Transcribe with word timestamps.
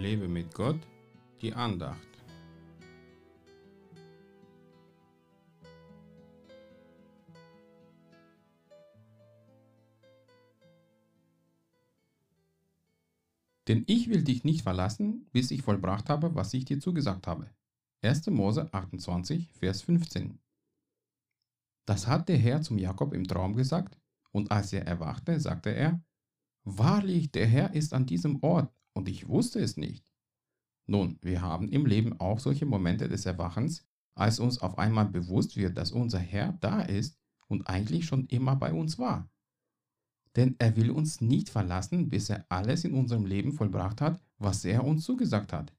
Lebe 0.00 0.28
mit 0.28 0.54
Gott, 0.54 0.80
die 1.42 1.52
Andacht. 1.52 2.08
Denn 13.68 13.84
ich 13.86 14.08
will 14.08 14.24
dich 14.24 14.42
nicht 14.42 14.62
verlassen, 14.62 15.26
bis 15.32 15.50
ich 15.50 15.60
vollbracht 15.60 16.08
habe, 16.08 16.34
was 16.34 16.54
ich 16.54 16.64
dir 16.64 16.80
zugesagt 16.80 17.26
habe. 17.26 17.50
1. 18.00 18.26
Mose 18.28 18.72
28, 18.72 19.52
Vers 19.52 19.82
15. 19.82 20.38
Das 21.84 22.06
hat 22.06 22.30
der 22.30 22.38
Herr 22.38 22.62
zum 22.62 22.78
Jakob 22.78 23.12
im 23.12 23.28
Traum 23.28 23.54
gesagt, 23.54 23.98
und 24.32 24.50
als 24.50 24.72
er 24.72 24.86
erwachte, 24.86 25.38
sagte 25.38 25.74
er, 25.74 26.02
Wahrlich, 26.64 27.30
der 27.32 27.46
Herr 27.46 27.74
ist 27.74 27.92
an 27.92 28.06
diesem 28.06 28.42
Ort, 28.42 28.72
und 28.92 29.08
ich 29.08 29.28
wusste 29.28 29.60
es 29.60 29.76
nicht. 29.76 30.10
Nun, 30.86 31.18
wir 31.22 31.42
haben 31.42 31.68
im 31.68 31.86
Leben 31.86 32.18
auch 32.18 32.40
solche 32.40 32.66
Momente 32.66 33.08
des 33.08 33.26
Erwachens, 33.26 33.86
als 34.14 34.40
uns 34.40 34.58
auf 34.58 34.78
einmal 34.78 35.06
bewusst 35.06 35.56
wird, 35.56 35.76
dass 35.76 35.92
unser 35.92 36.18
Herr 36.18 36.52
da 36.60 36.82
ist 36.82 37.18
und 37.46 37.68
eigentlich 37.68 38.06
schon 38.06 38.26
immer 38.26 38.56
bei 38.56 38.72
uns 38.72 38.98
war. 38.98 39.30
Denn 40.36 40.56
er 40.58 40.76
will 40.76 40.90
uns 40.90 41.20
nicht 41.20 41.48
verlassen, 41.48 42.08
bis 42.08 42.30
er 42.30 42.44
alles 42.48 42.84
in 42.84 42.94
unserem 42.94 43.26
Leben 43.26 43.52
vollbracht 43.52 44.00
hat, 44.00 44.22
was 44.38 44.64
er 44.64 44.84
uns 44.84 45.04
zugesagt 45.04 45.52
hat. 45.52 45.72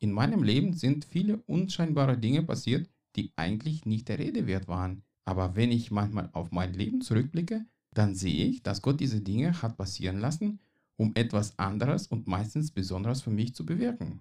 In 0.00 0.12
meinem 0.12 0.42
Leben 0.42 0.74
sind 0.74 1.04
viele 1.04 1.38
unscheinbare 1.38 2.16
Dinge 2.16 2.42
passiert, 2.42 2.88
die 3.16 3.32
eigentlich 3.36 3.84
nicht 3.84 4.08
der 4.08 4.18
Rede 4.18 4.46
wert 4.46 4.68
waren. 4.68 5.02
Aber 5.24 5.56
wenn 5.56 5.72
ich 5.72 5.90
manchmal 5.90 6.30
auf 6.32 6.52
mein 6.52 6.72
Leben 6.72 7.00
zurückblicke, 7.00 7.66
dann 7.92 8.14
sehe 8.14 8.46
ich, 8.46 8.62
dass 8.62 8.80
Gott 8.80 9.00
diese 9.00 9.20
Dinge 9.20 9.60
hat 9.60 9.76
passieren 9.76 10.18
lassen, 10.20 10.60
um 10.98 11.12
etwas 11.14 11.58
anderes 11.58 12.08
und 12.08 12.26
meistens 12.26 12.72
Besonderes 12.72 13.22
für 13.22 13.30
mich 13.30 13.54
zu 13.54 13.64
bewirken. 13.64 14.20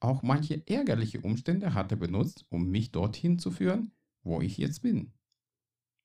Auch 0.00 0.22
manche 0.22 0.66
ärgerliche 0.66 1.20
Umstände 1.20 1.72
hat 1.74 1.92
er 1.92 1.96
benutzt, 1.96 2.44
um 2.50 2.68
mich 2.70 2.90
dorthin 2.90 3.38
zu 3.38 3.50
führen, 3.50 3.92
wo 4.22 4.40
ich 4.40 4.58
jetzt 4.58 4.82
bin. 4.82 5.12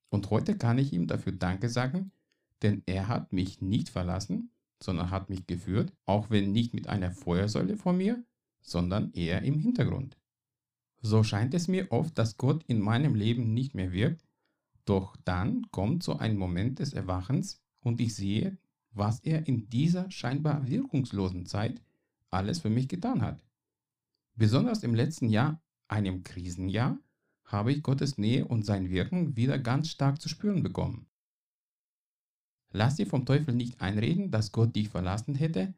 Und 0.09 0.30
heute 0.30 0.58
kann 0.58 0.78
ich 0.78 0.94
ihm 0.94 1.08
dafür 1.08 1.33
Danke 1.33 1.67
sagen, 1.67 2.11
denn 2.61 2.83
er 2.86 3.08
hat 3.08 3.33
mich 3.33 3.61
nicht 3.61 3.89
verlassen, 3.89 4.52
sondern 4.81 5.09
hat 5.09 5.30
mich 5.30 5.47
geführt, 5.47 5.94
auch 6.06 6.30
wenn 6.30 6.52
nicht 6.52 6.73
mit 6.73 6.88
einer 6.88 7.11
Feuersäule 7.11 7.75
vor 7.75 7.94
mir, 7.94 8.23
sondern 8.61 9.11
eher 9.13 9.41
im 9.41 9.58
Hintergrund. 9.58 10.17
So 11.02 11.23
scheint 11.23 11.53
es 11.53 11.67
mir 11.67 11.91
oft, 11.91 12.17
dass 12.17 12.38
Gott 12.38 12.63
in 12.67 12.80
meinem 12.80 13.16
Leben 13.16 13.53
nicht 13.53 13.73
mehr 13.73 13.91
wirkt, 13.91 14.28
doch 14.86 15.16
dann 15.17 15.69
kommt 15.72 16.03
so 16.03 16.17
ein 16.17 16.38
Moment 16.38 16.80
des 16.80 16.94
Erwachens 16.94 17.63
und 17.81 18.00
ich 18.02 18.16
sehe, 18.16 18.58
was 18.91 19.19
er 19.21 19.47
in 19.47 19.69
dieser 19.69 20.09
scheinbar 20.11 20.67
wirkungslosen 20.67 21.45
Zeit 21.45 21.81
alles 22.29 22.59
für 22.59 22.69
mich 22.69 22.87
getan 22.87 23.21
hat. 23.21 23.41
Besonders 24.35 24.83
im 24.83 24.95
letzten 24.95 25.29
Jahr, 25.29 25.61
einem 25.87 26.23
Krisenjahr, 26.23 26.97
habe 27.45 27.71
ich 27.71 27.83
Gottes 27.83 28.17
Nähe 28.17 28.45
und 28.45 28.65
sein 28.65 28.89
Wirken 28.89 29.35
wieder 29.35 29.57
ganz 29.57 29.89
stark 29.89 30.21
zu 30.21 30.29
spüren 30.29 30.63
bekommen. 30.63 31.07
Lass 32.71 32.95
dir 32.95 33.07
vom 33.07 33.25
Teufel 33.25 33.55
nicht 33.55 33.81
einreden, 33.81 34.29
dass 34.29 34.51
Gott 34.51 34.75
dich 34.75 34.89
verlassen 34.89 35.33
hätte, 35.33 35.73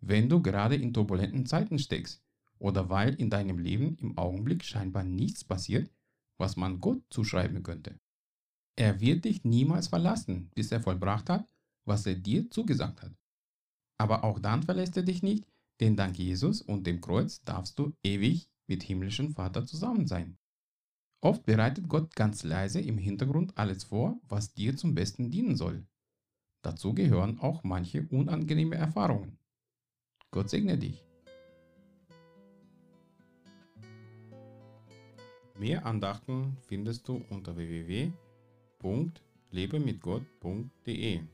wenn 0.00 0.28
du 0.28 0.42
gerade 0.42 0.74
in 0.74 0.92
turbulenten 0.92 1.46
Zeiten 1.46 1.78
steckst 1.78 2.22
oder 2.58 2.90
weil 2.90 3.14
in 3.14 3.30
deinem 3.30 3.58
Leben 3.58 3.96
im 4.00 4.18
Augenblick 4.18 4.64
scheinbar 4.64 5.04
nichts 5.04 5.44
passiert, 5.44 5.90
was 6.36 6.56
man 6.56 6.80
Gott 6.80 7.02
zuschreiben 7.10 7.62
könnte. 7.62 7.98
Er 8.76 9.00
wird 9.00 9.24
dich 9.24 9.44
niemals 9.44 9.86
verlassen, 9.86 10.50
bis 10.54 10.72
er 10.72 10.80
vollbracht 10.80 11.30
hat, 11.30 11.48
was 11.84 12.06
er 12.06 12.14
dir 12.14 12.50
zugesagt 12.50 13.02
hat. 13.02 13.12
Aber 13.98 14.24
auch 14.24 14.38
dann 14.38 14.62
verlässt 14.62 14.96
er 14.96 15.02
dich 15.02 15.22
nicht, 15.22 15.46
denn 15.80 15.96
dank 15.96 16.18
Jesus 16.18 16.62
und 16.62 16.86
dem 16.86 17.00
Kreuz 17.00 17.42
darfst 17.44 17.78
du 17.78 17.92
ewig 18.02 18.48
mit 18.66 18.82
himmlischen 18.82 19.30
Vater 19.30 19.66
zusammen 19.66 20.06
sein. 20.06 20.36
Oft 21.20 21.44
bereitet 21.46 21.88
Gott 21.88 22.14
ganz 22.14 22.44
leise 22.44 22.80
im 22.80 22.98
Hintergrund 22.98 23.56
alles 23.56 23.84
vor, 23.84 24.18
was 24.28 24.52
dir 24.52 24.76
zum 24.76 24.94
Besten 24.94 25.30
dienen 25.30 25.56
soll. 25.56 25.86
Dazu 26.62 26.94
gehören 26.94 27.40
auch 27.40 27.64
manche 27.64 28.06
unangenehme 28.10 28.76
Erfahrungen. 28.76 29.38
Gott 30.30 30.50
segne 30.50 30.78
dich. 30.78 31.04
Mehr 35.58 35.86
Andachten 35.86 36.56
findest 36.66 37.08
du 37.08 37.24
unter 37.30 37.56
www 37.56 38.12
www.lebemitgott.de. 38.84 41.33